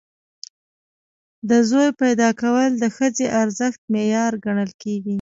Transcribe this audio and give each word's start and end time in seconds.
د 1.49 1.51
زوی 1.69 1.89
پیدا 2.01 2.29
کول 2.41 2.69
د 2.77 2.83
ښځې 2.95 3.25
د 3.29 3.33
ارزښت 3.41 3.79
معیار 3.93 4.31
ګڼل 4.45 4.71
کېږي. 4.81 5.09